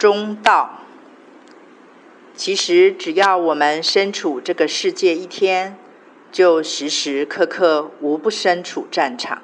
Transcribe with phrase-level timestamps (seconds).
[0.00, 0.78] 中道。
[2.34, 5.76] 其实，只要我们身处这个世界一天，
[6.32, 9.42] 就时时刻刻无不身处战场。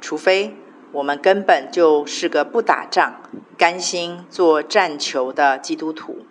[0.00, 0.56] 除非
[0.90, 3.20] 我们根本就是个不打仗、
[3.58, 6.24] 甘心做战球的基督徒，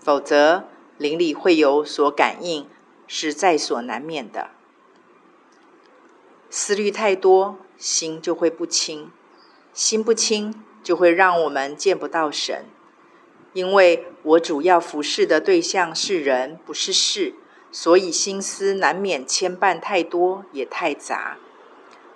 [0.00, 0.64] 否则
[0.96, 2.66] 灵里会有所感应，
[3.06, 4.48] 是在所难免的。
[6.48, 9.10] 思虑太多，心就会不清，
[9.74, 10.54] 心不清
[10.84, 12.66] 就会让我们见不到神。
[13.52, 17.34] 因为我主要服侍的对象是人，不是事，
[17.72, 21.38] 所以心思难免牵绊太多，也太杂，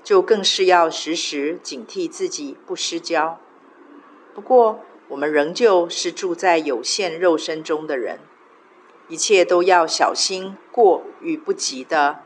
[0.04, 3.40] 就更是要时时警惕自己不失焦。
[4.34, 8.18] 不过，我们仍旧是住在有限肉身中的人，
[9.08, 12.20] 一切都要小心过与不及的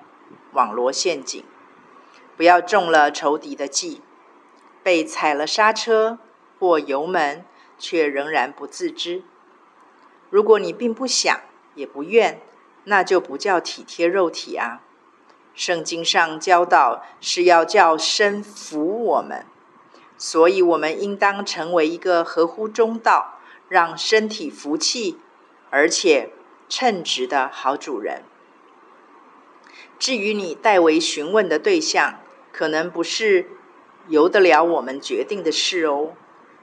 [0.52, 1.44] 网罗陷阱，
[2.36, 4.00] 不要中了仇敌的计，
[4.82, 6.18] 被踩了刹车
[6.62, 7.44] 或油门。
[7.82, 9.24] 却仍然不自知。
[10.30, 11.40] 如果你并不想，
[11.74, 12.40] 也不愿，
[12.84, 14.82] 那就不叫体贴肉体啊。
[15.52, 19.44] 圣经上教导是要叫身服我们，
[20.16, 25.18] 所以我们应当成为一个合乎中道，让身体服气，
[25.70, 26.30] 而且
[26.68, 28.22] 称职的好主人。
[29.98, 32.20] 至于你代为询问的对象，
[32.52, 33.50] 可能不是
[34.06, 36.12] 由得了我们决定的事哦。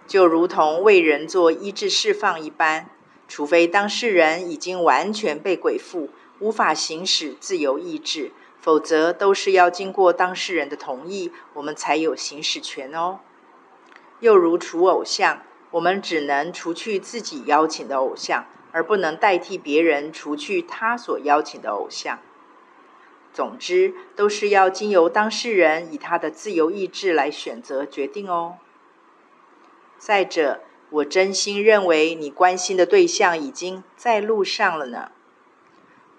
[0.10, 2.90] 就如同为人做医治释放一般，
[3.28, 13.20] 除非当事人已经完全被鬼附，无法行使自由意志，否则都是要经过当事人的同意，我们才有行使权哦。
[14.20, 22.18] 又如除偶像，我们只能除去自己邀请的偶像，而不能代替别人除去他所邀请的偶像。
[23.32, 28.58] 总之，都是要经由当事人以他的自由意志来选择决定哦。
[30.00, 35.12] 再者，我真心认为你关心的对象已经在路上了呢。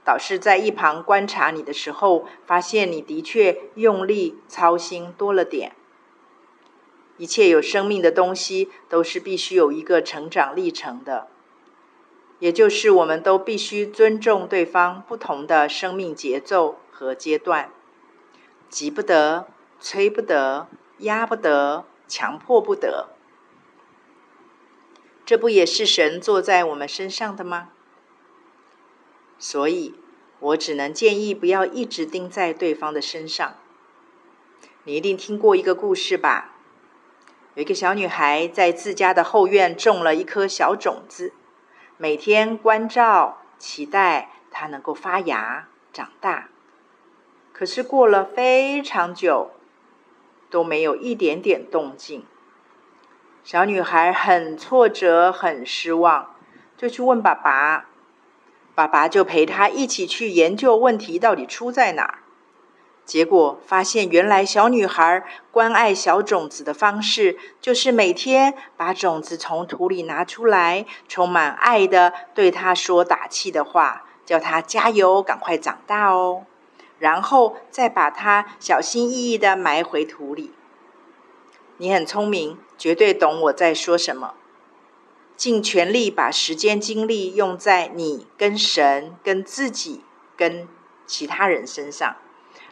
[0.05, 5.73] 导师在一旁观察你的时候，发现你的确用力操心多了点。
[7.17, 11.29] 一切有生命的东西都是必须有一个成长历程的，
[12.39, 17.71] 也就是我们都必须尊重对方不同的生命节奏和阶段，
[18.69, 19.49] 急不得，
[19.79, 20.67] 催不得，
[20.99, 23.11] 压不得，强迫不得。
[25.31, 27.69] 这不也是神坐在我们身上的吗？
[29.39, 29.95] 所以，
[30.41, 33.55] 我只能建议不要一直盯在对方的身上。
[34.83, 36.57] 你一定听过一个故事吧？
[37.55, 41.33] 有一个小女孩在自家的后院种了一颗小种子，
[41.97, 46.49] 每天关照、期待它能够发芽、长大。
[47.53, 49.53] 可是过了非常久，
[50.51, 52.25] 都没有一点点动静。
[53.43, 56.35] 小女孩很挫折，很失望，
[56.77, 57.87] 就去问爸爸。
[58.75, 62.19] 爸爸就陪她一起去研究问题到底出在哪儿。
[63.05, 76.45] 结果发现，原来小女孩关爱小种子的方式，就是每天把种子从土里拿出来，充满爱的对她说打气的话，叫她加油，赶快长大哦。
[76.99, 80.53] 然后再把它小心翼翼的埋回土里。
[81.81, 84.35] 你很聪明，绝对懂我在说什么。
[85.35, 90.03] 尽全力把时间精力用在你跟神、跟自己、
[90.37, 90.69] 跟
[91.07, 92.17] 其他人身上，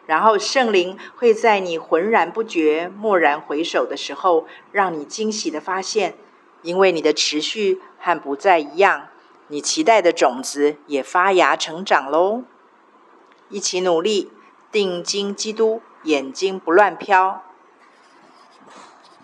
[0.04, 6.18] 然后圣灵会在你浑然不觉、蓦然回首的时候，让你惊喜的发现，
[6.60, 9.08] 因为你的持续和不再一样，
[9.46, 12.42] 你期待的种子也发芽成长喽。
[13.48, 14.30] 一起努力，
[14.70, 17.42] 定睛基督，眼睛不乱飘。